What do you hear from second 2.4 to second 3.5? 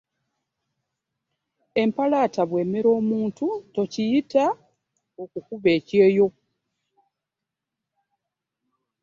bwemera omuntu